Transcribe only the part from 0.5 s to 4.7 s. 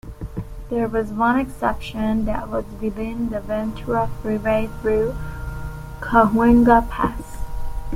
There was one exception that was within the Ventura Freeway